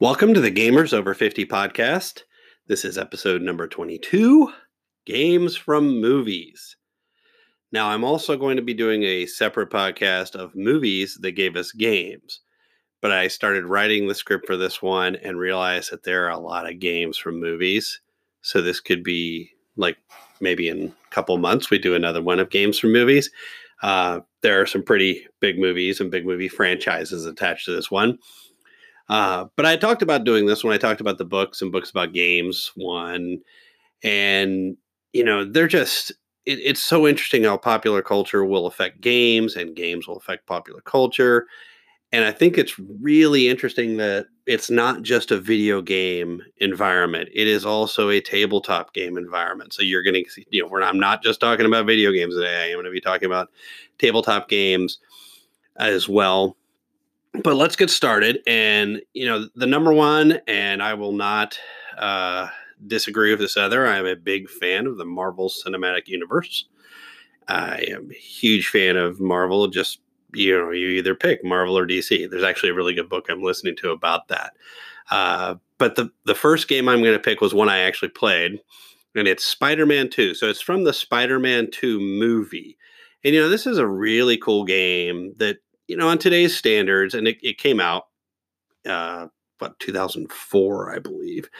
[0.00, 2.22] Welcome to the Gamers Over 50 podcast.
[2.68, 4.52] This is episode number 22
[5.04, 6.76] Games from Movies.
[7.72, 11.72] Now, I'm also going to be doing a separate podcast of movies that gave us
[11.72, 12.42] games,
[13.02, 16.38] but I started writing the script for this one and realized that there are a
[16.38, 18.00] lot of games from movies.
[18.40, 19.96] So, this could be like
[20.40, 23.32] maybe in a couple months, we do another one of games from movies.
[23.82, 28.16] Uh, there are some pretty big movies and big movie franchises attached to this one.
[29.08, 31.90] Uh, but I talked about doing this when I talked about the books and books
[31.90, 33.38] about games one,
[34.04, 34.76] and
[35.12, 36.10] you know they're just
[36.46, 40.80] it, it's so interesting how popular culture will affect games and games will affect popular
[40.82, 41.46] culture.
[42.12, 47.48] And I think it's really interesting that it's not just a video game environment; it
[47.48, 49.74] is also a tabletop game environment.
[49.74, 52.68] So you're going to, you know, where I'm not just talking about video games today.
[52.70, 53.48] I'm going to be talking about
[53.98, 54.98] tabletop games
[55.78, 56.57] as well
[57.42, 58.40] but let's get started.
[58.46, 61.58] And you know, the number one, and I will not
[61.96, 62.48] uh,
[62.86, 63.86] disagree with this other.
[63.86, 66.66] I'm a big fan of the Marvel Cinematic Universe.
[67.48, 69.66] I am a huge fan of Marvel.
[69.68, 70.00] Just
[70.34, 72.30] you know, you either pick Marvel or DC.
[72.30, 74.52] There's actually a really good book I'm listening to about that.
[75.10, 78.60] Uh, but the the first game I'm going to pick was one I actually played,
[79.14, 80.34] and it's Spider-Man 2.
[80.34, 82.76] So it's from the Spider-Man 2 movie.
[83.24, 85.58] And you know, this is a really cool game that
[85.88, 88.04] you know, on today's standards, and it, it came out,
[88.86, 89.26] uh,
[89.58, 91.50] what 2004, I believe.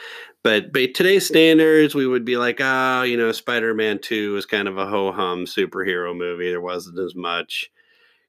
[0.43, 4.67] But by today's standards, we would be like, oh, you know, Spider-Man 2 was kind
[4.67, 6.49] of a ho-hum superhero movie.
[6.49, 7.69] There wasn't as much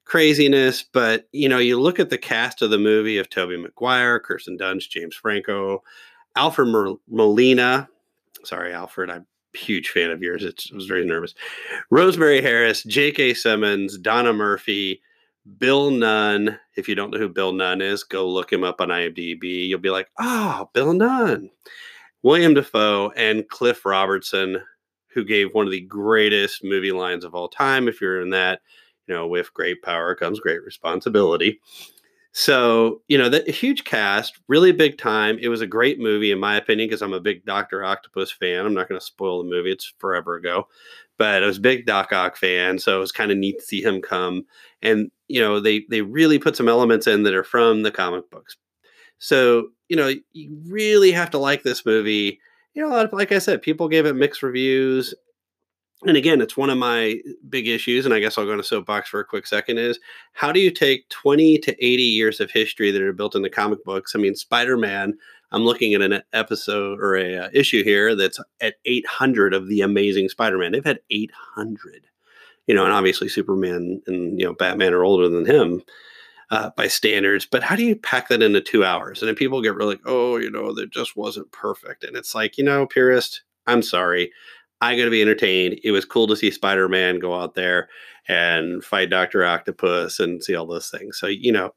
[0.03, 4.19] craziness, but you know, you look at the cast of the movie of Tobey Maguire,
[4.19, 5.83] Kirsten Dunst, James Franco,
[6.35, 7.87] Alfred Molina.
[8.43, 10.43] Sorry, Alfred, I'm a huge fan of yours.
[10.43, 11.33] It's, I was very nervous.
[11.91, 13.35] Rosemary Harris, J.K.
[13.35, 15.01] Simmons, Donna Murphy,
[15.57, 16.59] Bill Nunn.
[16.75, 19.67] If you don't know who Bill Nunn is, go look him up on IMDb.
[19.67, 21.49] You'll be like, oh, Bill Nunn.
[22.23, 24.61] William Dafoe and Cliff Robertson,
[25.13, 27.87] who gave one of the greatest movie lines of all time.
[27.87, 28.61] If you're in that,
[29.07, 31.59] you know, with great power comes great responsibility.
[32.33, 35.37] So, you know, the huge cast, really big time.
[35.41, 37.83] It was a great movie, in my opinion, because I'm a big Dr.
[37.83, 38.65] Octopus fan.
[38.65, 40.67] I'm not going to spoil the movie, it's forever ago.
[41.21, 43.63] But I was a big Doc Ock fan, so it was kind of neat to
[43.63, 44.43] see him come.
[44.81, 48.27] And, you know, they they really put some elements in that are from the comic
[48.31, 48.57] books.
[49.19, 52.39] So, you know, you really have to like this movie.
[52.73, 55.13] You know, like I said, people gave it mixed reviews
[56.03, 59.09] and again, it's one of my big issues, and I guess I'll go a soapbox
[59.09, 59.77] for a quick second.
[59.77, 59.99] Is
[60.33, 63.49] how do you take 20 to 80 years of history that are built in the
[63.51, 64.15] comic books?
[64.15, 65.13] I mean, Spider Man,
[65.51, 69.81] I'm looking at an episode or a uh, issue here that's at 800 of the
[69.81, 70.71] Amazing Spider Man.
[70.71, 72.07] They've had 800,
[72.67, 75.83] you know, and obviously Superman and, you know, Batman are older than him.
[76.49, 79.21] Uh, by standards, but how do you pack that into two hours?
[79.21, 82.03] And then people get really, oh, you know, that just wasn't perfect.
[82.03, 84.33] And it's like, you know, purist, I'm sorry.
[84.81, 85.79] I got to be entertained.
[85.83, 87.87] It was cool to see Spider Man go out there
[88.27, 91.17] and fight Doctor Octopus and see all those things.
[91.19, 91.73] So you know,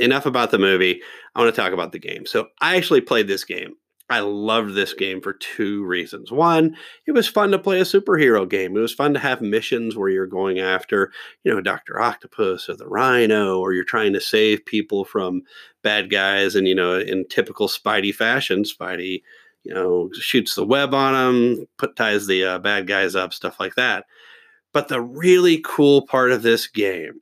[0.00, 1.00] enough about the movie.
[1.34, 2.26] I want to talk about the game.
[2.26, 3.74] So I actually played this game.
[4.08, 6.32] I loved this game for two reasons.
[6.32, 8.76] One, it was fun to play a superhero game.
[8.76, 11.12] It was fun to have missions where you're going after,
[11.44, 12.00] you know, Dr.
[12.00, 15.42] Octopus or the Rhino, or you're trying to save people from
[15.84, 16.56] bad guys.
[16.56, 19.22] And, you know, in typical Spidey fashion, Spidey
[19.64, 23.60] you know, shoots the web on them, put ties the uh, bad guys up, stuff
[23.60, 24.06] like that.
[24.72, 27.20] But the really cool part of this game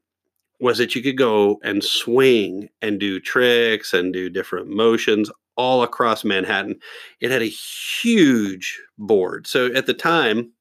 [0.60, 5.82] was that you could go and swing and do tricks and do different motions all
[5.82, 6.78] across Manhattan.
[7.20, 9.46] It had a huge board.
[9.46, 10.52] So at the time,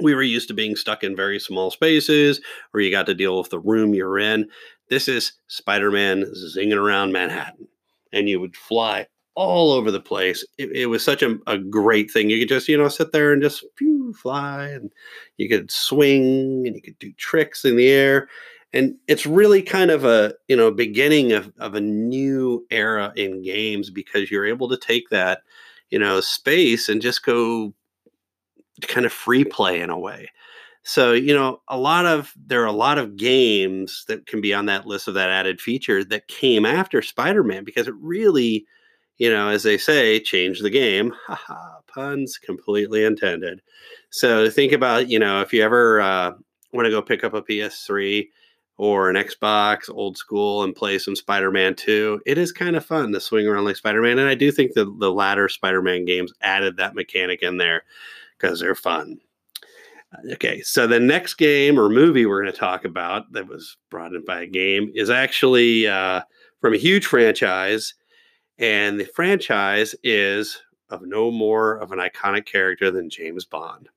[0.00, 2.40] we were used to being stuck in very small spaces
[2.70, 4.48] where you got to deal with the room you're in.
[4.90, 7.68] This is Spider Man zinging around Manhattan,
[8.12, 10.44] and you would fly all over the place.
[10.56, 12.28] It, it was such a, a, great thing.
[12.28, 14.90] You could just, you know, sit there and just phew, fly and
[15.36, 18.28] you could swing and you could do tricks in the air.
[18.72, 23.42] And it's really kind of a, you know, beginning of, of a new era in
[23.42, 25.40] games because you're able to take that,
[25.90, 27.72] you know, space and just go
[28.82, 30.30] kind of free play in a way.
[30.82, 34.54] So, you know, a lot of there are a lot of games that can be
[34.54, 38.66] on that list of that added feature that came after Spider-Man because it really
[39.18, 41.12] you know, as they say, changed the game.
[41.92, 43.60] Puns completely intended.
[44.10, 46.32] So think about, you know, if you ever uh,
[46.72, 48.30] want to go pick up a PS3
[48.78, 52.86] or an Xbox old school and play some Spider Man 2, it is kind of
[52.86, 54.18] fun to swing around like Spider Man.
[54.18, 57.82] And I do think the, the latter Spider Man games added that mechanic in there
[58.38, 59.20] because they're fun.
[60.32, 64.14] Okay, so the next game or movie we're going to talk about that was brought
[64.14, 66.22] in by a game is actually uh,
[66.60, 67.94] from a huge franchise
[68.58, 73.88] And the franchise is of no more of an iconic character than James Bond.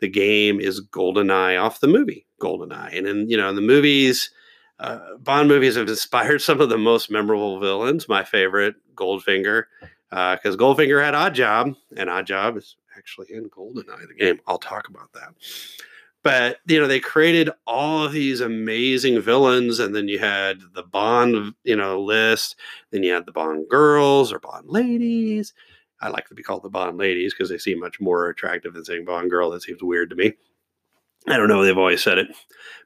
[0.00, 2.96] The game is GoldenEye off the movie GoldenEye.
[2.96, 4.30] And in, you know, in the movies,
[4.78, 8.08] uh, Bond movies have inspired some of the most memorable villains.
[8.08, 9.64] My favorite, Goldfinger,
[10.10, 14.40] because uh, Goldfinger had Oddjob, and Oddjob is actually in GoldenEye, the game.
[14.46, 15.34] I'll talk about that.
[16.22, 20.82] But you know, they created all of these amazing villains, and then you had the
[20.82, 22.56] Bond, you know, list.
[22.90, 25.52] Then you had the Bond girls or Bond ladies.
[26.04, 28.84] I like to be called the Bond ladies because they seem much more attractive than
[28.84, 29.50] saying Bond girl.
[29.50, 30.34] That seems weird to me.
[31.26, 31.64] I don't know.
[31.64, 32.28] They've always said it,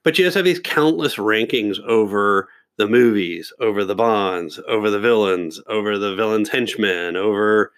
[0.04, 5.00] but you just have these countless rankings over the movies, over the Bonds, over the
[5.00, 7.72] villains, over the villains' henchmen, over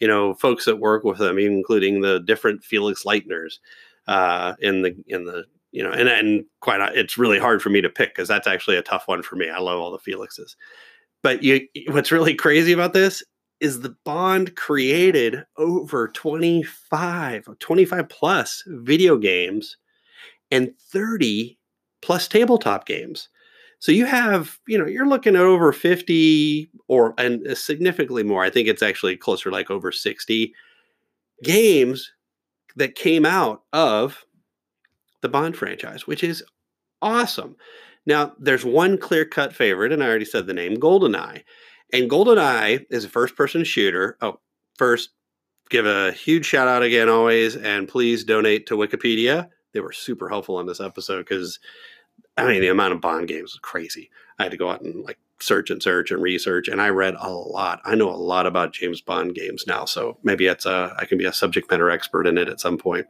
[0.00, 3.60] you know folks that work with them, including the different Felix Leiters
[4.08, 7.82] uh, in the in the you know and and quite it's really hard for me
[7.82, 9.50] to pick because that's actually a tough one for me.
[9.50, 10.56] I love all the Felixes,
[11.22, 13.22] but you what's really crazy about this
[13.60, 19.76] is the bond created over 25 25 plus video games
[20.50, 21.58] and 30
[22.02, 23.28] plus tabletop games
[23.78, 28.50] so you have you know you're looking at over 50 or and significantly more i
[28.50, 30.54] think it's actually closer like over 60
[31.42, 32.12] games
[32.76, 34.24] that came out of
[35.22, 36.44] the Bond franchise, which is
[37.02, 37.56] awesome.
[38.04, 41.42] Now, there's one clear cut favorite, and I already said the name GoldenEye.
[41.92, 44.16] And GoldenEye is a first person shooter.
[44.20, 44.40] Oh,
[44.76, 45.10] first,
[45.70, 49.48] give a huge shout out again, always, and please donate to Wikipedia.
[49.72, 51.58] They were super helpful on this episode because,
[52.36, 54.10] I mean, the amount of Bond games is crazy.
[54.38, 57.14] I had to go out and like search and search and research and i read
[57.20, 60.94] a lot i know a lot about james bond games now so maybe it's a
[60.98, 63.06] i can be a subject matter expert in it at some point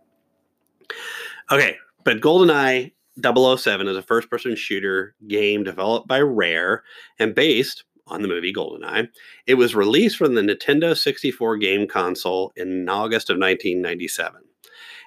[1.50, 2.92] okay but goldeneye
[3.22, 6.82] 007 is a first person shooter game developed by rare
[7.18, 9.08] and based on the movie goldeneye
[9.46, 14.42] it was released from the nintendo 64 game console in august of 1997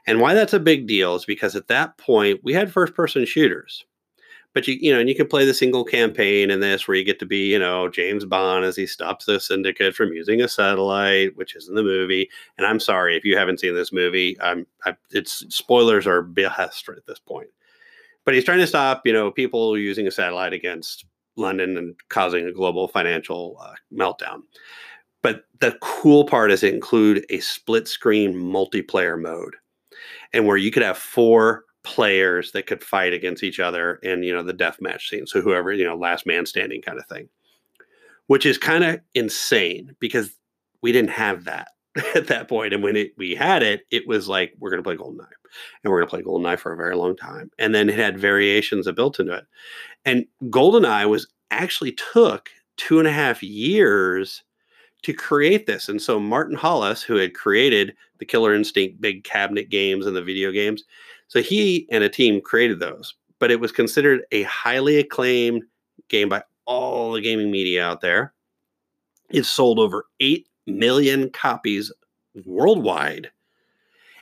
[0.07, 3.25] and why that's a big deal is because at that point we had first person
[3.25, 3.86] shooters
[4.54, 7.04] but you you know, and you can play the single campaign in this where you
[7.04, 10.48] get to be, you know, James Bond as he stops the syndicate from using a
[10.48, 12.30] satellite, which is in the movie.
[12.57, 14.38] And I'm sorry if you haven't seen this movie.
[14.42, 17.50] I'm I, it's spoilers are behest at this point.
[18.25, 21.06] But he's trying to stop, you know, people using a satellite against
[21.40, 24.42] London and causing a global financial uh, meltdown.
[25.22, 29.56] But the cool part is it include a split screen multiplayer mode,
[30.34, 34.34] and where you could have four players that could fight against each other in you
[34.34, 37.30] know the death match scene so whoever you know last man standing kind of thing
[38.28, 40.32] which is kind of insane because
[40.82, 41.70] we didn't have that
[42.16, 44.88] at that point and when it, we had it it was like we're going to
[44.88, 45.28] play goldeneye
[45.84, 48.19] and we're going to play goldeneye for a very long time and then it had
[48.19, 49.46] variations that built into it
[50.06, 54.44] and goldeneye was actually took two and a half years
[55.01, 59.69] to create this and so martin hollis who had created the killer instinct big cabinet
[59.69, 60.84] games and the video games
[61.30, 65.63] so he and a team created those, but it was considered a highly acclaimed
[66.10, 68.34] game by all the gaming media out there.
[69.30, 71.92] It sold over 8 million copies
[72.45, 73.31] worldwide.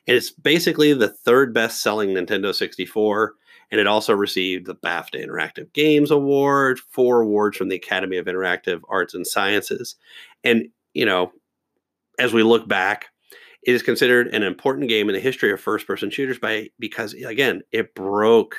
[0.07, 3.33] And it's basically the third best selling Nintendo 64.
[3.69, 8.25] And it also received the BAFTA Interactive Games Award, four awards from the Academy of
[8.25, 9.95] Interactive Arts and Sciences.
[10.43, 11.33] And, you know,
[12.17, 13.07] as we look back,
[13.63, 17.13] it is considered an important game in the history of first person shooters by because
[17.13, 18.55] again, it broke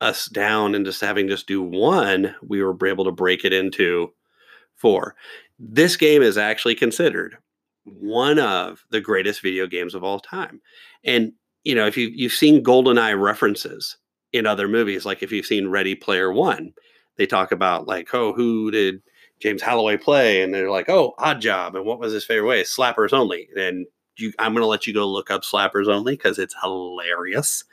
[0.00, 4.12] us down just having just do one, we were able to break it into
[4.82, 5.14] four.
[5.58, 7.38] This game is actually considered
[7.84, 10.60] one of the greatest video games of all time.
[11.04, 11.32] And
[11.64, 13.96] you know, if you you've seen GoldenEye references
[14.32, 16.74] in other movies, like if you've seen Ready Player One,
[17.16, 19.02] they talk about like, oh, who did
[19.40, 20.42] James Halliday play?
[20.42, 22.62] And they're like, oh, Odd Job, And what was his favorite way?
[22.62, 23.48] Slappers only.
[23.56, 23.86] And
[24.16, 27.64] you, I'm going to let you go look up Slappers Only because it's hilarious,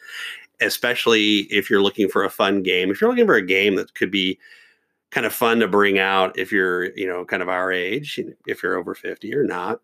[0.62, 2.90] especially if you're looking for a fun game.
[2.92, 4.40] If you're looking for a game that could be
[5.12, 8.62] kind of fun to bring out if you're, you know, kind of our age, if
[8.62, 9.82] you're over 50 or not,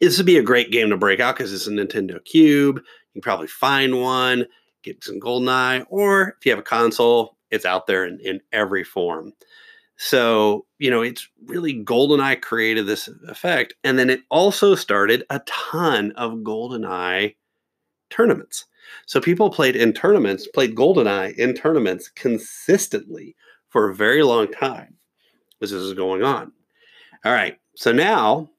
[0.00, 2.76] this would be a great game to break out because it's a Nintendo Cube.
[2.76, 4.46] You can probably find one,
[4.82, 8.84] get some GoldenEye, or if you have a console, it's out there in, in every
[8.84, 9.32] form.
[9.96, 13.74] So, you know, it's really GoldenEye created this effect.
[13.82, 17.34] And then it also started a ton of GoldenEye
[18.08, 18.66] tournaments.
[19.06, 23.34] So people played in tournaments, played GoldenEye in tournaments consistently
[23.68, 24.96] for a very long time
[25.62, 26.52] as this is going on.
[27.24, 27.56] All right.
[27.76, 28.50] So now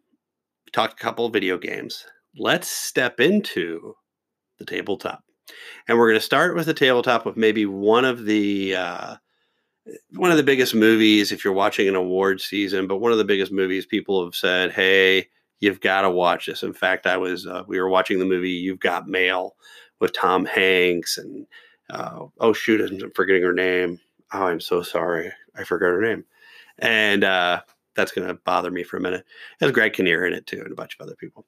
[0.66, 2.06] we talked a couple of video games.
[2.38, 3.96] Let's step into
[4.60, 5.24] the tabletop.
[5.88, 9.16] And we're going to start with the tabletop with maybe one of the uh,
[10.12, 13.26] one of the biggest movies if you're watching an award season, but one of the
[13.26, 15.28] biggest movies people have said, "Hey,
[15.60, 18.52] you've got to watch this." In fact, I was uh, we were watching the movie
[18.52, 19.56] You've Got Mail
[20.00, 21.48] with Tom Hanks and
[21.90, 24.00] uh, oh shoot, I'm forgetting her name.
[24.34, 26.26] Oh, I'm so sorry, I forgot her name,
[26.80, 27.62] and uh,
[27.96, 29.26] that's going to bother me for a minute.
[29.60, 31.46] It has Greg Kinnear in it too, and a bunch of other people.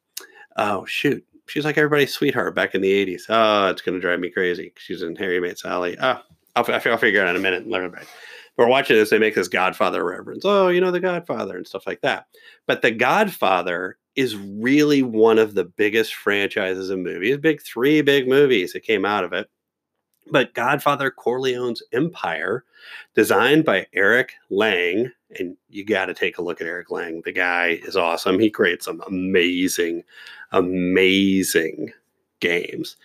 [0.57, 3.23] Oh shoot, she's like everybody's sweetheart back in the '80s.
[3.29, 4.73] Oh, it's going to drive me crazy.
[4.77, 5.97] She's in Harry Met Sally.
[5.99, 6.21] Oh,
[6.55, 7.67] I'll, I'll figure it out in a minute.
[7.67, 8.07] Learn But
[8.57, 10.43] we're watching this, they make this Godfather reference.
[10.45, 12.25] Oh, you know the Godfather and stuff like that.
[12.67, 17.37] But the Godfather is really one of the biggest franchises of movies.
[17.37, 19.49] Big three big movies that came out of it.
[20.29, 22.63] But Godfather Corleone's Empire,
[23.15, 27.21] designed by Eric Lang, and you got to take a look at Eric Lang.
[27.25, 28.39] The guy is awesome.
[28.39, 30.03] He creates some amazing,
[30.51, 31.91] amazing
[32.39, 32.97] games.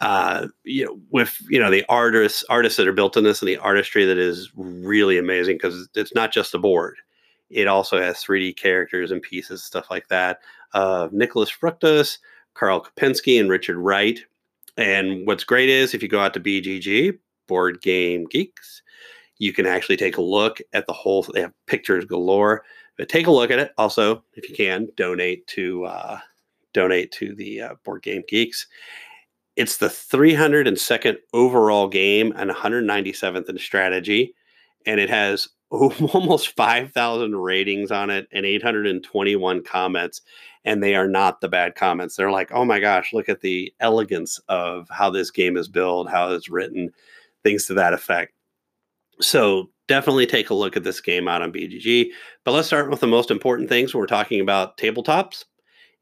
[0.00, 3.48] Uh, you know, with you know the artists artists that are built in this and
[3.48, 6.96] the artistry that is really amazing because it's not just the board.
[7.50, 10.38] It also has 3D characters and pieces, stuff like that.
[10.72, 12.18] Uh, Nicholas Fructus,
[12.54, 14.20] Karl Kopinski, and Richard Wright
[14.80, 18.82] and what's great is if you go out to BGG, Board Game Geeks,
[19.38, 21.22] you can actually take a look at the whole.
[21.22, 22.64] They have pictures galore.
[22.96, 23.72] But take a look at it.
[23.78, 26.18] Also, if you can, donate to uh,
[26.74, 28.66] donate to the uh, Board Game Geeks.
[29.56, 34.34] It's the 302nd overall game and 197th in strategy,
[34.86, 35.48] and it has
[36.14, 40.22] almost 5,000 ratings on it and 821 comments
[40.64, 42.16] and they are not the bad comments.
[42.16, 46.10] They're like, oh my gosh, look at the elegance of how this game is built,
[46.10, 46.90] how it's written,
[47.42, 48.32] things to that effect.
[49.20, 52.08] So definitely take a look at this game out on BGG.
[52.44, 53.94] But let's start with the most important things.
[53.94, 55.44] We're talking about tabletops.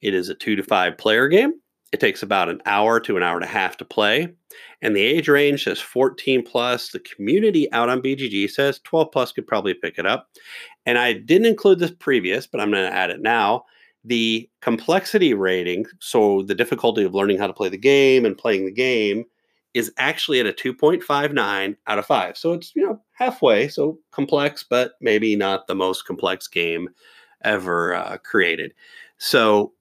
[0.01, 1.55] It is a two to five player game.
[1.93, 4.35] It takes about an hour to an hour and a half to play.
[4.83, 6.91] And the age range says 14 plus.
[6.91, 10.29] The community out on BGG says 12 plus could probably pick it up.
[10.87, 13.65] And I didn't include this previous, but I'm going to add it now
[14.05, 18.65] the complexity rating, so the difficulty of learning how to play the game and playing
[18.65, 19.25] the game,
[19.75, 22.37] is actually at a 2.59 out of 5.
[22.37, 23.69] So it's, you know, halfway.
[23.69, 26.88] So complex, but maybe not the most complex game
[27.45, 28.73] ever uh, created.
[29.19, 29.73] So,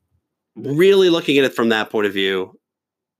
[0.55, 2.59] really looking at it from that point of view,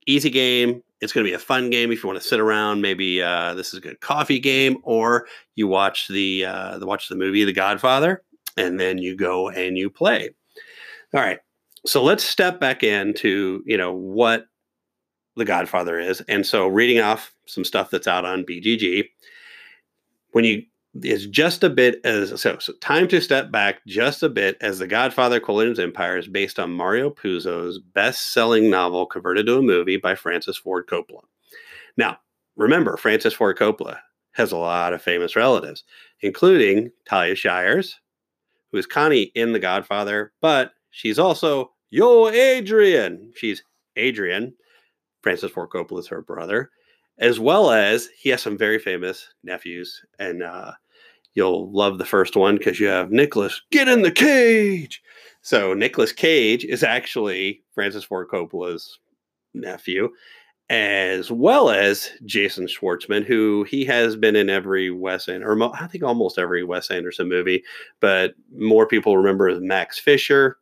[0.07, 0.83] easy game.
[0.99, 2.81] It's going to be a fun game if you want to sit around.
[2.81, 7.15] Maybe uh, this is a good coffee game, or you watch the uh, watch the
[7.15, 8.23] movie The Godfather,
[8.57, 10.29] and then you go and you play.
[11.13, 11.39] All right.
[11.85, 14.47] So let's step back into, you know, what
[15.35, 16.21] The Godfather is.
[16.21, 19.05] And so reading off some stuff that's out on BGG,
[20.31, 20.63] when you
[21.03, 24.79] is just a bit as so, so time to step back just a bit as
[24.79, 29.97] The Godfather Corleone's Empire is based on Mario Puzo's best-selling novel converted to a movie
[29.97, 31.23] by Francis Ford Coppola.
[31.97, 32.17] Now,
[32.55, 33.97] remember Francis Ford Coppola
[34.33, 35.83] has a lot of famous relatives,
[36.21, 37.99] including Talia Shires,
[38.71, 43.31] who is Connie in The Godfather, but She's also Yo Adrian.
[43.35, 43.61] She's
[43.97, 44.55] Adrian.
[45.21, 46.71] Francis Ford Coppola is her brother,
[47.19, 50.71] as well as he has some very famous nephews, and uh,
[51.37, 53.61] you'll love the first one because you have Nicholas.
[53.71, 55.01] Get in the cage.
[55.41, 58.99] So Nicolas Cage is actually Francis Ford Coppola's
[59.53, 60.09] nephew,
[60.69, 65.87] as well as Jason Schwartzman, who he has been in every Wes Anderson, or I
[65.87, 67.63] think almost every Wes Anderson movie,
[68.01, 70.57] but more people remember Max Fischer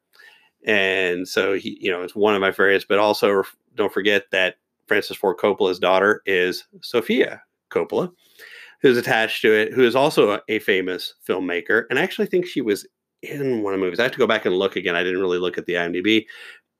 [0.66, 2.86] and so he, you know, it's one of my favorites.
[2.88, 3.44] But also,
[3.76, 4.56] don't forget that
[4.88, 8.12] Francis Ford Coppola's daughter is Sofia Coppola,
[8.86, 12.62] who's attached to it, who is also a, famous filmmaker, and I actually think she
[12.62, 12.88] was
[13.24, 14.00] in one of the movies.
[14.00, 14.96] I have to go back and look again.
[14.96, 16.28] I didn't really look at the IMDb,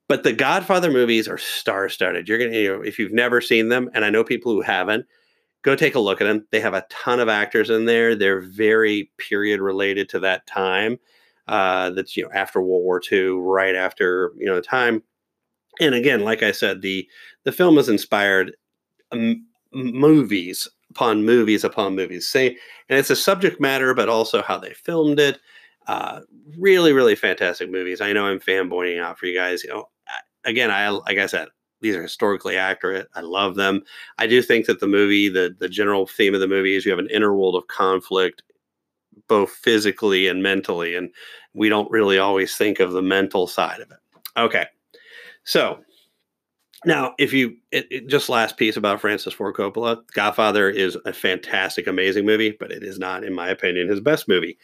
[0.08, 2.28] but the Godfather movies are star-studded.
[2.28, 5.04] You're gonna, you know, if you've never seen them, and I know people who haven't,
[5.62, 6.46] go take a look at them.
[6.52, 8.14] They have a ton of actors in there.
[8.14, 11.00] They're very period related to that time
[11.48, 15.02] uh, that's you know after World War II, right after you know the time.
[15.80, 17.08] And again, like I said, the
[17.42, 18.56] the film is inspired
[19.10, 22.26] um, movies upon movies upon movies.
[22.26, 22.54] Same,
[22.88, 25.38] and it's a subject matter, but also how they filmed it.
[25.86, 26.20] Uh,
[26.58, 28.00] really, really fantastic movies.
[28.00, 29.62] I know I'm fanboying out for you guys.
[29.62, 29.88] You know,
[30.44, 31.48] again, I like I said,
[31.80, 33.08] these are historically accurate.
[33.14, 33.82] I love them.
[34.18, 36.90] I do think that the movie, the the general theme of the movie is you
[36.90, 38.42] have an inner world of conflict
[39.28, 40.94] both physically and mentally.
[40.94, 41.10] And
[41.54, 43.98] we don't really always think of the mental side of it.
[44.36, 44.66] Okay.
[45.44, 45.80] So
[46.84, 51.12] now, if you it, it, just last piece about Francis Ford Coppola, Godfather is a
[51.12, 54.58] fantastic, amazing movie, but it is not, in my opinion, his best movie.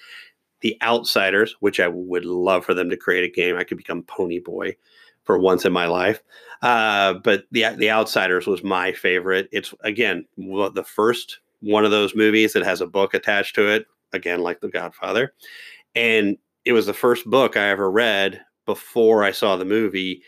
[0.60, 4.02] The Outsiders, which I would love for them to create a game, I could become
[4.04, 4.76] Pony Boy
[5.24, 6.22] for once in my life.
[6.60, 9.48] Uh, but the the Outsiders was my favorite.
[9.50, 13.86] It's again the first one of those movies that has a book attached to it,
[14.12, 15.32] again, like The Godfather.
[15.94, 20.22] And it was the first book I ever read before I saw the movie.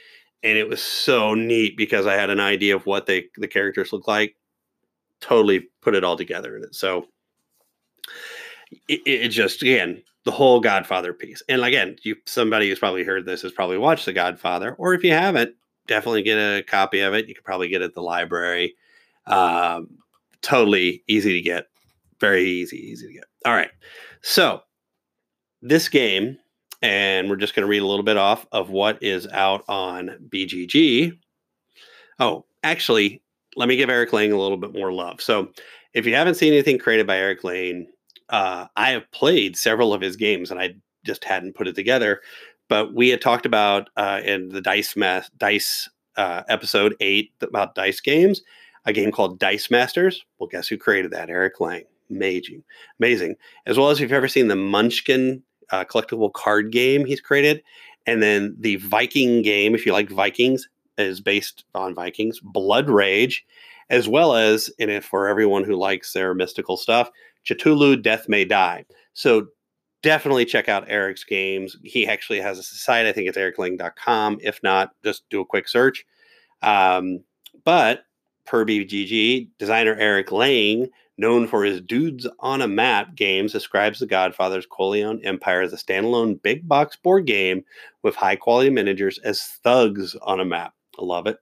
[0.45, 3.93] And it was so neat because I had an idea of what they the characters
[3.93, 4.37] look like.
[5.21, 6.75] Totally put it all together in it.
[6.75, 7.07] So
[8.89, 11.43] it, it just again the whole Godfather piece.
[11.49, 15.03] And again, you somebody who's probably heard this has probably watched The Godfather, or if
[15.03, 15.55] you haven't,
[15.87, 17.29] definitely get a copy of it.
[17.29, 18.75] You could probably get it at the library.
[19.27, 19.99] Um,
[20.43, 21.67] totally easy to get,
[22.21, 23.25] very easy, easy to get.
[23.47, 23.71] All right,
[24.23, 24.61] so
[25.63, 26.39] this game,
[26.85, 30.19] and we're just going to read a little bit off of what is out on
[30.29, 31.19] BGG.
[32.19, 33.23] Oh, actually,
[33.57, 35.23] let me give Eric Lang a little bit more love.
[35.23, 35.49] So,
[35.95, 37.87] if you haven't seen anything created by Eric Lang,
[38.29, 40.75] uh, I have played several of his games and I
[41.07, 42.21] just hadn't put it together.
[42.69, 47.75] But we had talked about uh, in the Dice Mass Dice uh, episode eight about
[47.75, 48.43] dice games,
[48.85, 50.23] a game called Dice Masters.
[50.39, 51.31] Well, guess who created that?
[51.31, 51.85] Eric Lang.
[52.11, 52.63] Amazing,
[53.01, 53.37] amazing.
[53.65, 57.63] As well as if you've ever seen the Munchkin uh, collectible card game he's created,
[58.07, 60.69] and then the Viking game, if you like Vikings,
[60.99, 62.41] is based on Vikings.
[62.41, 63.45] Blood Rage,
[63.91, 67.11] as well as it for everyone who likes their mystical stuff,
[67.47, 68.85] Cthulhu Death May Die.
[69.13, 69.49] So
[70.03, 71.77] definitely check out Eric's games.
[71.83, 73.07] He actually has a site.
[73.07, 74.39] I think it's ericlang.com.
[74.43, 76.05] If not, just do a quick search.
[76.63, 77.25] Um,
[77.65, 78.05] but
[78.45, 84.07] per BGG, designer Eric Lang, known for his Dudes on a Map games, describes The
[84.07, 87.65] Godfather's Corleone Empire as a standalone big box board game
[88.03, 90.75] with high quality miniatures as thugs on a map.
[90.99, 91.39] I love it.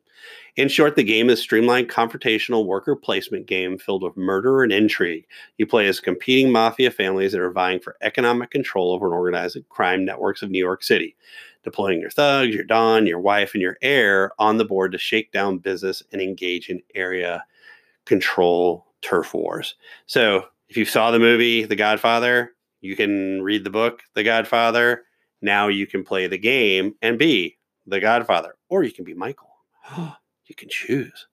[0.57, 4.73] In short, the game is a streamlined confrontational worker placement game filled with murder and
[4.73, 5.26] intrigue.
[5.57, 9.57] You play as competing mafia families that are vying for economic control over an organized
[9.71, 11.17] crime networks of New York City,
[11.64, 15.33] deploying your thugs, your don, your wife, and your heir on the board to shake
[15.33, 17.45] down business and engage in area
[18.05, 19.75] control turf wars.
[20.07, 25.05] So, if you saw the movie The Godfather, you can read the book The Godfather.
[25.43, 29.51] Now you can play the game and be the Godfather, or you can be Michael.
[29.99, 31.27] you can choose.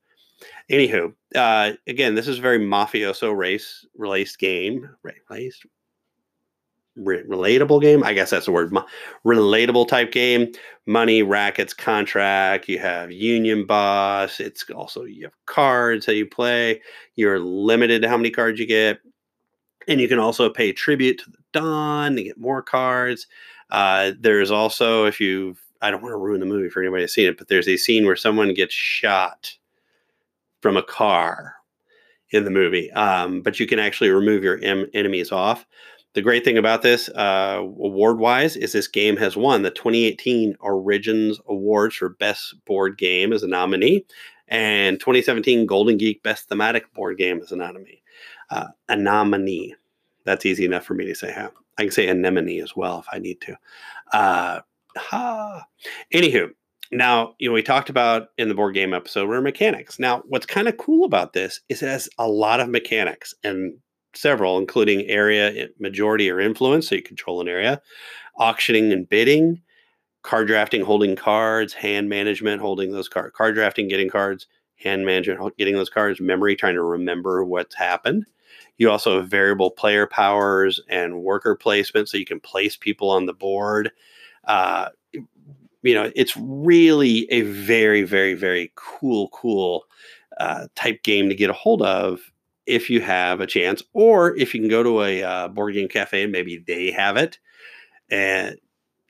[0.69, 4.89] Anywho, uh, again, this is a very mafioso race released game.
[5.03, 5.65] Released,
[6.99, 8.03] re- relatable game.
[8.03, 8.71] I guess that's the word.
[9.25, 10.51] Relatable type game.
[10.85, 12.67] Money, rackets, contract.
[12.67, 14.39] You have union boss.
[14.39, 16.81] It's also you have cards that you play.
[17.15, 18.99] You're limited to how many cards you get,
[19.87, 23.27] and you can also pay tribute to the Don to get more cards.
[23.69, 27.13] Uh, there's also if you've I don't want to ruin the movie for anybody who's
[27.13, 29.55] seen it, but there's a scene where someone gets shot
[30.61, 31.55] from a car
[32.31, 32.91] in the movie.
[32.91, 35.65] Um, but you can actually remove your em- enemies off.
[36.13, 40.55] The great thing about this, uh, award wise, is this game has won the 2018
[40.59, 44.05] Origins Awards for Best Board Game as a nominee,
[44.47, 48.01] and 2017 Golden Geek Best Thematic Board Game as a nominee.
[48.49, 49.75] Uh, a nominee.
[50.25, 51.31] That's easy enough for me to say.
[51.31, 51.51] Huh?
[51.77, 53.55] I can say anemone as well if I need to.
[54.11, 54.59] Uh,
[54.97, 55.63] ha.
[56.13, 56.49] Anywho,
[56.91, 59.99] now you know we talked about in the board game episode were mechanics.
[59.99, 63.77] Now, what's kind of cool about this is it has a lot of mechanics and
[64.13, 67.81] several, including area eh, majority or influence, so you control an area,
[68.37, 69.61] auctioning and bidding,
[70.23, 75.57] card drafting, holding cards, hand management, holding those cards, card drafting, getting cards, hand management,
[75.57, 78.25] getting those cards, memory, trying to remember what's happened.
[78.77, 83.25] You also have variable player powers and worker placement, so you can place people on
[83.25, 83.91] the board
[84.45, 84.89] uh,
[85.81, 89.85] you know, it's really a very, very, very cool, cool
[90.39, 92.19] uh, type game to get a hold of
[92.69, 95.87] if you have a chance, or if you can go to a uh, board game
[95.87, 97.39] cafe and maybe they have it,
[98.09, 98.57] and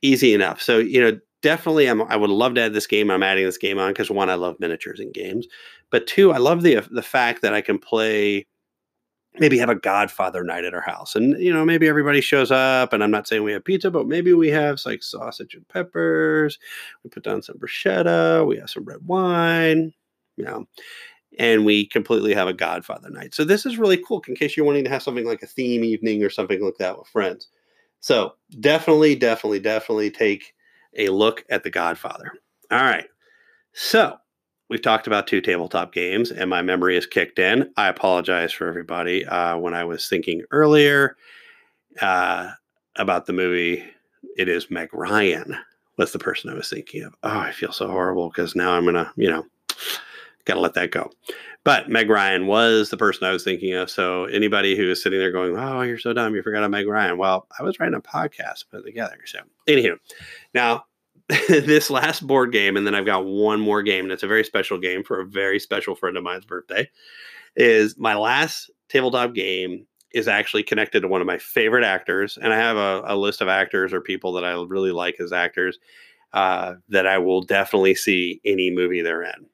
[0.02, 0.62] easy enough.
[0.62, 3.12] So you know, definitely, I'm, I would love to add this game.
[3.12, 5.48] I'm adding this game on because one, I love miniatures and games,
[5.92, 8.48] but two, I love the the fact that I can play
[9.38, 12.94] maybe have a godfather night at our house and you know maybe everybody shows up
[12.94, 16.58] and i'm not saying we have pizza but maybe we have like sausage and peppers
[17.04, 19.94] we put down some bruschetta we have some red wine
[20.36, 20.66] you know
[21.38, 24.66] and we completely have a godfather night so this is really cool in case you're
[24.66, 27.48] wanting to have something like a theme evening or something like that with friends
[28.00, 30.54] so definitely definitely definitely take
[30.98, 32.34] a look at the godfather
[32.72, 33.08] all right
[33.74, 34.18] so
[34.70, 37.70] we've talked about two tabletop games and my memory is kicked in.
[37.76, 39.26] I apologize for everybody.
[39.26, 41.18] Uh, when I was thinking earlier
[42.02, 42.52] uh,
[42.96, 43.84] about the movie,
[44.38, 45.58] it is Meg Ryan
[45.98, 47.14] was the person I was thinking of.
[47.24, 49.46] Oh, I feel so horrible because now I'm to, you know,
[50.50, 51.12] got to let that go.
[51.64, 53.90] But Meg Ryan was the person I was thinking of.
[53.90, 56.88] So anybody who is sitting there going, "Oh, you're so dumb, you forgot about Meg
[56.88, 59.18] Ryan." Well, I was writing a podcast put together.
[59.26, 59.98] So anywho,
[60.54, 60.86] now
[61.48, 64.44] this last board game, and then I've got one more game, and it's a very
[64.44, 66.90] special game for a very special friend of mine's birthday.
[67.56, 72.54] Is my last tabletop game is actually connected to one of my favorite actors, and
[72.54, 75.78] I have a, a list of actors or people that I really like as actors
[76.34, 79.46] uh, that I will definitely see any movie they're in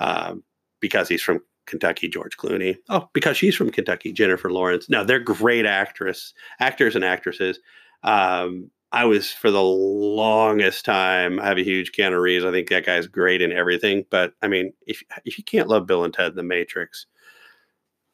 [0.00, 0.34] uh,
[0.80, 2.76] because he's from Kentucky, George Clooney.
[2.88, 4.88] Oh, because she's from Kentucky, Jennifer Lawrence.
[4.88, 7.58] No, they're great actress, actors and actresses.
[8.02, 11.40] Um, I was for the longest time.
[11.40, 12.44] I have a huge Keanu Reeves.
[12.44, 14.04] I think that guy's great in everything.
[14.10, 17.06] But I mean, if if you can't love Bill and Ted the Matrix,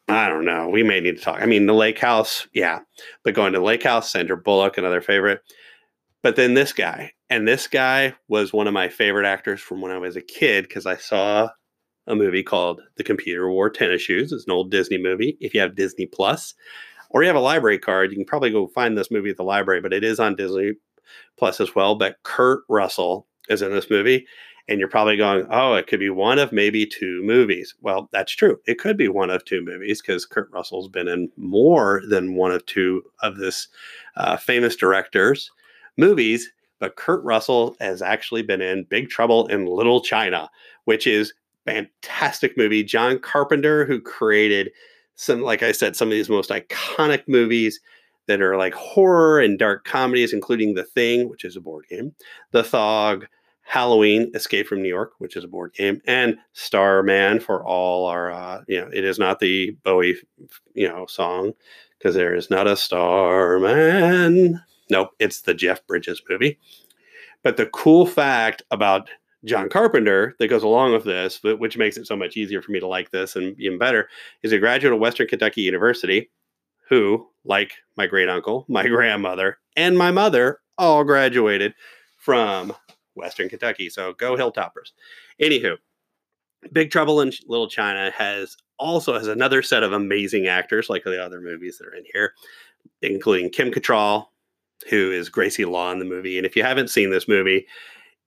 [0.09, 0.69] I don't know.
[0.69, 1.41] We may need to talk.
[1.41, 2.81] I mean, the Lake House, yeah,
[3.23, 5.43] but going to Lake House, Sandra Bullock, another favorite.
[6.23, 9.91] But then this guy, and this guy was one of my favorite actors from when
[9.91, 11.51] I was a kid because I saw
[12.07, 14.33] a movie called The Computer Wore Tennis Shoes.
[14.33, 15.37] It's an old Disney movie.
[15.41, 16.55] If you have Disney Plus,
[17.11, 19.43] or you have a library card, you can probably go find this movie at the
[19.43, 20.73] library, but it is on Disney
[21.39, 21.97] Plus as well.
[21.97, 24.27] But Kurt Russell is in this movie,
[24.69, 27.75] and you're probably going, oh, it could be one of maybe two movies.
[27.81, 28.59] Well, that's true.
[28.67, 32.53] It could be one of two movies because Kurt Russell's been in more than one
[32.53, 33.69] of two of this
[34.17, 35.51] uh, famous director's
[35.97, 36.51] movies.
[36.79, 40.51] But Kurt Russell has actually been in Big Trouble in Little China,
[40.85, 41.33] which is
[41.65, 42.83] fantastic movie.
[42.83, 44.71] John Carpenter, who created
[45.15, 47.81] some, like I said, some of these most iconic movies
[48.27, 52.15] that are like horror and dark comedies, including The Thing, which is a board game,
[52.51, 53.27] The Thog,
[53.63, 58.31] Halloween, Escape from New York, which is a board game, and Starman for all our,
[58.31, 60.17] uh, you know, it is not the Bowie,
[60.75, 61.53] you know, song
[61.99, 64.61] because there is not a Starman.
[64.93, 66.59] Nope, it's the Jeff Bridges movie.
[67.43, 69.09] But the cool fact about
[69.47, 72.79] John Carpenter that goes along with this, which makes it so much easier for me
[72.79, 74.11] to like this and even better,
[74.43, 76.31] is a graduate of Western Kentucky University
[76.91, 81.73] who, like my great uncle, my grandmother, and my mother, all graduated
[82.19, 82.75] from
[83.15, 83.89] Western Kentucky.
[83.89, 84.93] So go Hilltoppers.
[85.41, 85.79] Anywho,
[86.71, 91.23] Big Trouble in Little China has also has another set of amazing actors, like the
[91.23, 92.35] other movies that are in here,
[93.01, 94.27] including Kim Cattrall,
[94.89, 96.37] who is Gracie Law in the movie.
[96.37, 97.67] And if you haven't seen this movie,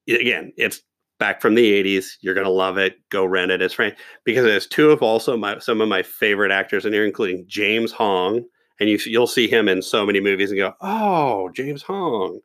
[0.08, 0.82] again, it's
[1.20, 2.18] back from the 80s.
[2.22, 2.98] You're gonna love it.
[3.10, 3.62] Go rent it.
[3.62, 7.06] It's frank because there's two of also my some of my favorite actors in here,
[7.06, 8.44] including James Hong.
[8.80, 12.42] And you you'll see him in so many movies and go, oh, James Hong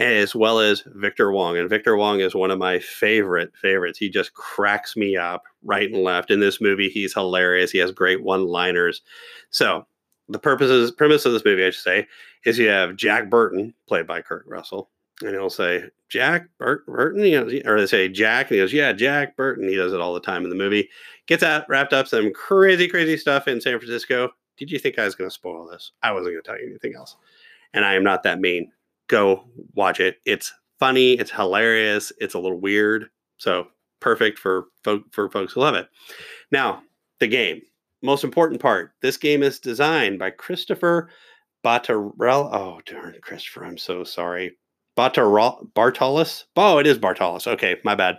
[0.00, 1.58] as well as Victor Wong.
[1.58, 3.98] And Victor Wong is one of my favorite favorites.
[3.98, 6.30] He just cracks me up right and left.
[6.30, 7.70] In this movie, he's hilarious.
[7.70, 9.02] He has great one-liners.
[9.50, 9.86] So
[10.30, 12.06] the purposes premise of this movie, I should say,
[12.44, 14.90] is you have Jack Burton, played by Kurt Russell,
[15.22, 18.72] and he'll say, Jack Burt- Burton, you know, or they say Jack, and he goes,
[18.72, 19.68] Yeah, Jack Burton.
[19.68, 20.88] He does it all the time in the movie.
[21.26, 24.30] Gets out, wrapped up some crazy, crazy stuff in San Francisco.
[24.56, 25.92] Did you think I was going to spoil this?
[26.02, 27.16] I wasn't going to tell you anything else.
[27.72, 28.72] And I am not that mean
[29.08, 30.18] go watch it.
[30.24, 33.10] It's funny, it's hilarious, it's a little weird.
[33.38, 33.68] So
[34.00, 35.88] perfect for folk for folks who love it.
[36.50, 36.82] Now,
[37.20, 37.62] the game.
[38.02, 38.92] Most important part.
[39.02, 41.10] This game is designed by Christopher
[41.64, 42.48] Bartarella.
[42.52, 44.56] Oh, darn, Christopher, I'm so sorry.
[44.96, 46.44] Bartolos?
[46.56, 47.46] Oh, it is Bartolos.
[47.46, 48.18] Okay, my bad.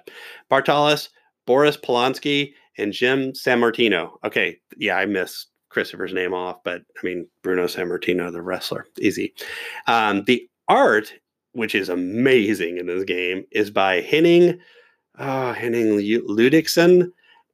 [0.49, 1.09] Bartolos,
[1.45, 4.11] Boris Polanski, and Jim Sammartino.
[4.23, 9.33] Okay, yeah, I missed Christopher's name off, but I mean Bruno Sammartino, the wrestler, easy.
[9.87, 11.13] Um, the art,
[11.53, 14.59] which is amazing in this game, is by Henning,
[15.17, 15.97] uh, Henning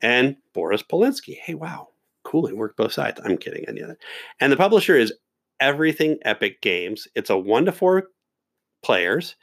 [0.02, 1.38] and Boris Polinsky.
[1.44, 1.90] Hey, wow,
[2.28, 2.48] cool.
[2.48, 3.20] It worked both sides.
[3.24, 3.66] I'm kidding.
[3.68, 3.98] The other,
[4.40, 5.14] and the publisher is
[5.60, 7.08] Everything Epic Games.
[7.16, 8.10] It's a one to four
[8.84, 9.36] players.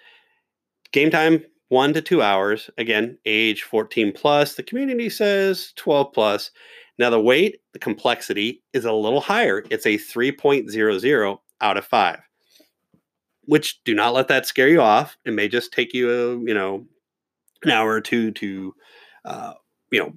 [0.93, 2.71] Game time one to two hours.
[2.79, 4.55] Again, age 14 plus.
[4.55, 6.51] The community says 12 plus.
[6.99, 9.65] Now, the weight, the complexity is a little higher.
[9.71, 12.21] It's a 3.00 out of 5
[13.47, 15.17] which do not let that scare you off.
[15.25, 16.87] It may just take you, a, you know,
[17.63, 18.75] an hour or two to,
[19.25, 19.53] uh,
[19.91, 20.13] you know,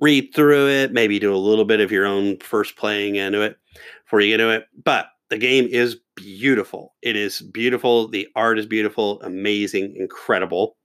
[0.00, 3.56] read through it, maybe do a little bit of your own first playing into it
[4.04, 4.66] before you get into it.
[4.82, 6.94] But the game is beautiful.
[7.02, 8.08] It is beautiful.
[8.08, 10.76] The art is beautiful, amazing, incredible.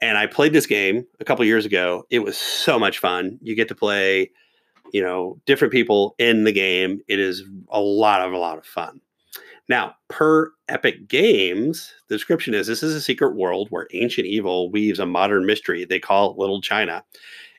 [0.00, 2.04] And I played this game a couple years ago.
[2.10, 3.38] It was so much fun.
[3.42, 4.30] You get to play,
[4.92, 7.00] you know, different people in the game.
[7.08, 9.00] It is a lot of a lot of fun.
[9.68, 14.70] Now, per Epic Games, the description is this is a secret world where ancient evil
[14.70, 15.84] weaves a modern mystery.
[15.84, 17.04] They call Little China.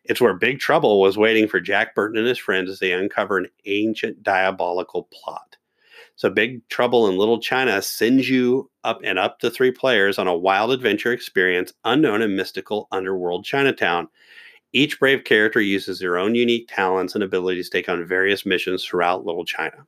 [0.04, 3.38] It's where Big Trouble was waiting for Jack Burton and his friends as they uncover
[3.38, 5.58] an ancient diabolical plot.
[6.16, 10.28] So, Big Trouble in Little China sends you up and up to three players on
[10.28, 14.08] a wild adventure experience unknown in mystical underworld Chinatown.
[14.74, 18.86] Each brave character uses their own unique talents and abilities to take on various missions
[18.86, 19.86] throughout Little China.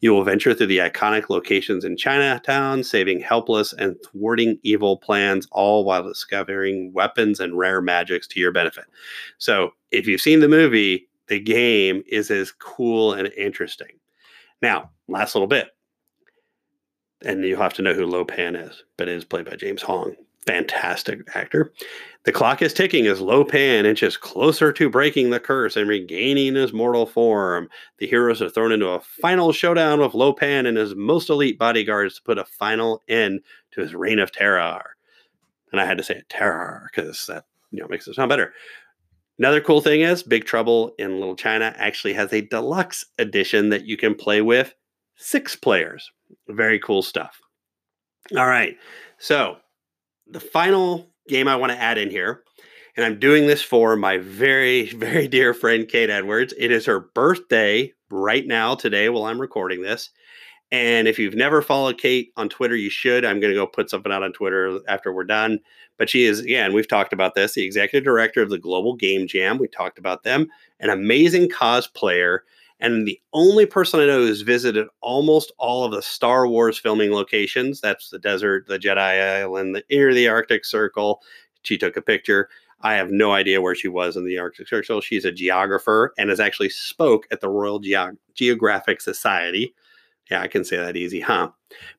[0.00, 5.48] You will venture through the iconic locations in Chinatown, saving helpless and thwarting evil plans,
[5.52, 8.84] all while discovering weapons and rare magics to your benefit.
[9.38, 13.98] So, if you've seen the movie, the game is as cool and interesting.
[14.62, 15.70] Now, last little bit.
[17.24, 19.82] And you'll have to know who Lo Pan is, but it is played by James
[19.82, 20.14] Hong.
[20.46, 21.72] Fantastic actor.
[22.24, 26.54] The clock is ticking as Lo Pan inches closer to breaking the curse and regaining
[26.54, 27.68] his mortal form.
[27.98, 31.58] The heroes are thrown into a final showdown with Lo Pan and his most elite
[31.58, 33.40] bodyguards to put a final end
[33.72, 34.96] to his reign of terror.
[35.72, 38.52] And I had to say it terror because that you know makes it sound better.
[39.38, 43.84] Another cool thing is Big Trouble in Little China actually has a deluxe edition that
[43.84, 44.74] you can play with
[45.16, 46.10] six players.
[46.48, 47.40] Very cool stuff.
[48.36, 48.76] All right.
[49.18, 49.56] So,
[50.26, 52.42] the final game I want to add in here,
[52.96, 56.54] and I'm doing this for my very, very dear friend Kate Edwards.
[56.58, 60.10] It is her birthday right now, today, while I'm recording this.
[60.72, 63.24] And if you've never followed Kate on Twitter, you should.
[63.24, 65.60] I'm going to go put something out on Twitter after we're done.
[65.96, 69.28] But she is, again, we've talked about this, the executive director of the Global Game
[69.28, 69.58] Jam.
[69.58, 70.48] We talked about them,
[70.80, 72.40] an amazing cosplayer,
[72.80, 77.12] and the only person I know who's visited almost all of the Star Wars filming
[77.12, 77.80] locations.
[77.80, 81.22] That's the desert, the Jedi Island, the near the Arctic Circle.
[81.62, 82.48] She took a picture.
[82.82, 85.00] I have no idea where she was in the Arctic Circle.
[85.00, 87.80] She's a geographer and has actually spoke at the Royal
[88.34, 89.74] Geographic Society.
[90.30, 91.50] Yeah, I can say that easy, huh?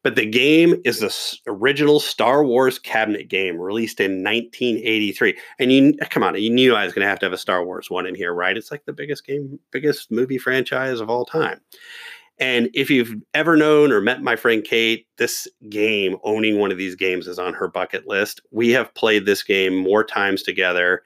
[0.03, 5.37] But the game is the original Star Wars cabinet game released in 1983.
[5.59, 7.63] And you come on, you knew I was going to have to have a Star
[7.65, 8.57] Wars one in here, right?
[8.57, 11.61] It's like the biggest game, biggest movie franchise of all time.
[12.39, 16.77] And if you've ever known or met my friend Kate, this game, owning one of
[16.77, 18.41] these games, is on her bucket list.
[18.51, 21.01] We have played this game more times together.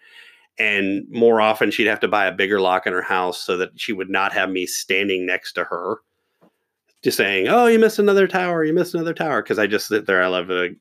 [0.60, 3.80] And more often, she'd have to buy a bigger lock in her house so that
[3.80, 6.00] she would not have me standing next to her
[7.02, 8.64] just saying, "Oh, you missed another tower.
[8.64, 10.24] You missed another tower." Because I just sit there.
[10.24, 10.76] I love to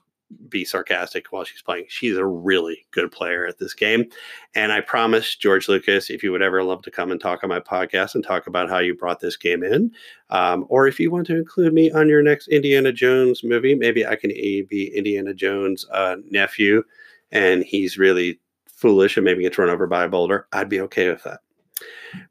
[0.48, 1.86] be sarcastic while she's playing.
[1.88, 4.06] She's a really good player at this game,
[4.54, 7.50] and I promise George Lucas, if you would ever love to come and talk on
[7.50, 9.90] my podcast and talk about how you brought this game in,
[10.30, 14.06] um, or if you want to include me on your next Indiana Jones movie, maybe
[14.06, 16.84] I can be Indiana Jones' uh, nephew,
[17.32, 18.38] and he's really
[18.80, 20.46] foolish and maybe gets run over by a boulder.
[20.52, 21.40] I'd be okay with that.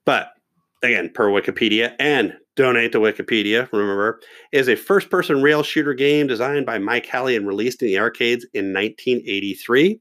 [0.03, 0.33] But
[0.81, 4.19] again, per Wikipedia and donate to Wikipedia, remember,
[4.51, 7.97] is a first person rail shooter game designed by Mike Hally and released in the
[7.97, 9.99] arcades in 1983.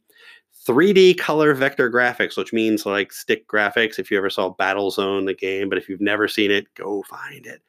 [0.66, 3.98] 3D color vector graphics, which means like stick graphics.
[3.98, 7.46] If you ever saw Battlezone, the game, but if you've never seen it, go find
[7.46, 7.62] it.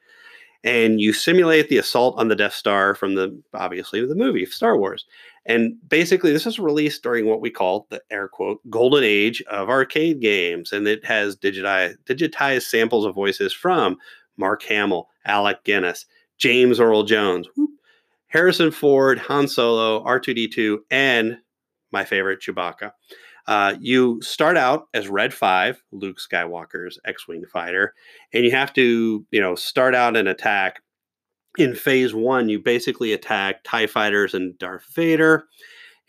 [0.64, 4.76] And you simulate the assault on the Death Star from the obviously the movie Star
[4.76, 5.06] Wars.
[5.46, 9.70] And basically, this was released during what we call the air quote golden age of
[9.70, 10.72] arcade games.
[10.72, 13.96] And it has digitized, digitized samples of voices from
[14.40, 16.06] Mark Hamill, Alec Guinness,
[16.38, 17.46] James Earl Jones,
[18.26, 21.38] Harrison Ford, Han Solo, R2D2, and
[21.92, 22.92] my favorite, Chewbacca.
[23.46, 27.94] Uh, you start out as Red 5, Luke Skywalker's X Wing fighter,
[28.32, 30.80] and you have to, you know, start out an attack
[31.58, 35.46] in phase one, you basically attack TIE fighters and Darth Vader.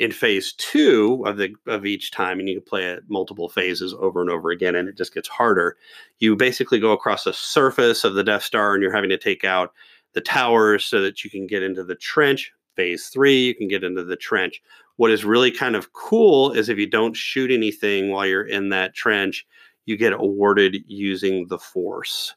[0.01, 3.93] In phase two of the of each time, and you can play it multiple phases
[3.99, 5.77] over and over again, and it just gets harder.
[6.17, 9.43] You basically go across the surface of the Death Star, and you're having to take
[9.43, 9.73] out
[10.13, 12.51] the towers so that you can get into the trench.
[12.75, 14.59] Phase three, you can get into the trench.
[14.95, 18.69] What is really kind of cool is if you don't shoot anything while you're in
[18.69, 19.45] that trench,
[19.85, 22.33] you get awarded using the Force,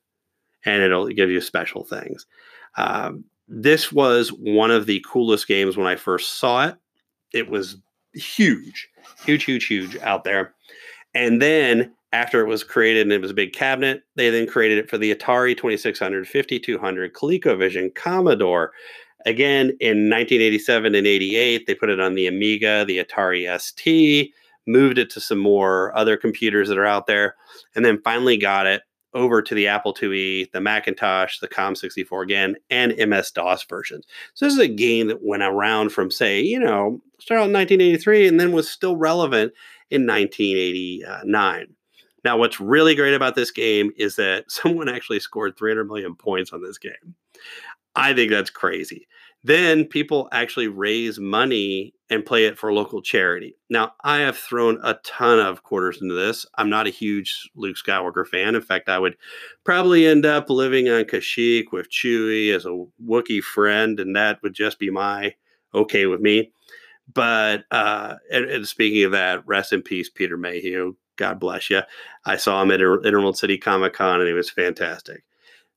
[0.67, 2.27] and it'll give you special things.
[2.77, 6.77] Um, this was one of the coolest games when I first saw it.
[7.35, 7.77] It was
[8.15, 8.89] huge,
[9.25, 10.55] huge, huge, huge out there.
[11.15, 14.79] And then after it was created and it was a big cabinet, they then created
[14.79, 18.73] it for the Atari 2600, 5200, ColecoVision, Commodore.
[19.27, 24.33] Again, in 1987 and 88, they put it on the Amiga, the Atari ST,
[24.67, 27.35] moved it to some more other computers that are out there,
[27.75, 28.83] and then finally got it
[29.15, 34.07] over to the Apple IIe, the Macintosh, the COM64 again, and MS DOS versions.
[34.35, 38.29] So this is a game that went around from, say, you know, started in 1983
[38.29, 39.53] and then was still relevant
[39.91, 41.67] in 1989.
[42.25, 46.53] Now, what's really great about this game is that someone actually scored 300 million points
[46.53, 47.15] on this game.
[47.97, 49.07] I think that's crazy.
[49.45, 53.57] Then people actually raise money and play it for local charity.
[53.69, 56.47] Now, I have thrown a ton of quarters into this.
[56.57, 58.55] I'm not a huge Luke Skywalker fan.
[58.55, 59.17] In fact, I would
[59.65, 64.55] probably end up living on Kashyyyk with Chewie as a Wookiee friend, and that would
[64.55, 65.35] just be my
[65.75, 66.51] okay with me.
[67.13, 70.95] But uh, and, and speaking of that, rest in peace, Peter Mayhew.
[71.17, 71.83] God bless you.
[72.25, 75.23] I saw him at Emerald City Comic Con, and he was fantastic.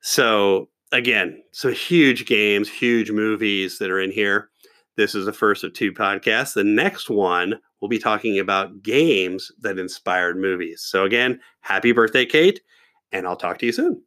[0.02, 4.50] So again, so huge games, huge movies that are in here.
[4.96, 6.54] This is the first of two podcasts.
[6.54, 10.82] The next one we'll be talking about games that inspired movies.
[10.84, 12.62] So again, happy birthday, Kate.
[13.12, 14.02] and I'll talk to you soon.